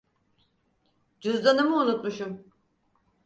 [1.19, 2.47] Cüzdanımı unutmuşum.